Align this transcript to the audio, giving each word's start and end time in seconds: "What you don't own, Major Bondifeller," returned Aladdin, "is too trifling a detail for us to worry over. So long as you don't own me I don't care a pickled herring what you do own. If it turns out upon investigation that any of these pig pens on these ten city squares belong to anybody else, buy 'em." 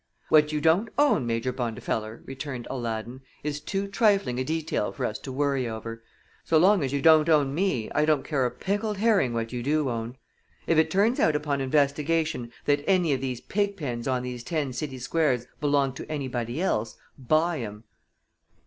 "What 0.29 0.51
you 0.51 0.59
don't 0.61 0.89
own, 0.97 1.27
Major 1.27 1.53
Bondifeller," 1.53 2.23
returned 2.25 2.65
Aladdin, 2.71 3.21
"is 3.43 3.59
too 3.59 3.87
trifling 3.87 4.39
a 4.39 4.43
detail 4.43 4.91
for 4.91 5.05
us 5.05 5.19
to 5.19 5.31
worry 5.31 5.69
over. 5.69 6.03
So 6.43 6.57
long 6.57 6.83
as 6.83 6.91
you 6.91 7.03
don't 7.03 7.29
own 7.29 7.53
me 7.53 7.87
I 7.93 8.05
don't 8.05 8.23
care 8.25 8.47
a 8.47 8.49
pickled 8.49 8.97
herring 8.97 9.31
what 9.31 9.53
you 9.53 9.61
do 9.61 9.91
own. 9.91 10.17
If 10.65 10.79
it 10.79 10.89
turns 10.89 11.19
out 11.19 11.35
upon 11.35 11.61
investigation 11.61 12.51
that 12.65 12.83
any 12.87 13.13
of 13.13 13.21
these 13.21 13.41
pig 13.41 13.77
pens 13.77 14.07
on 14.07 14.23
these 14.23 14.43
ten 14.43 14.73
city 14.73 14.97
squares 14.97 15.45
belong 15.59 15.93
to 15.93 16.11
anybody 16.11 16.59
else, 16.59 16.97
buy 17.15 17.59
'em." 17.59 17.83